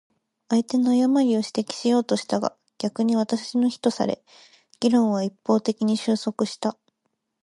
[0.49, 4.23] 相手の誤りを指摘しようとしたが、逆に私の非とされ、
[4.79, 6.75] 議論は一方的に収束した。